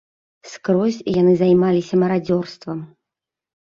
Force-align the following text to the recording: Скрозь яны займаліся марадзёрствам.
Скрозь 0.53 0.97
яны 1.21 1.33
займаліся 1.43 1.95
марадзёрствам. 2.07 2.79